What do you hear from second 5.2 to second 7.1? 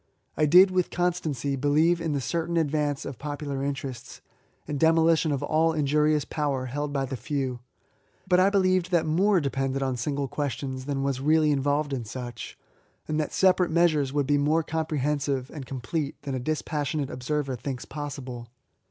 of all injurious power held by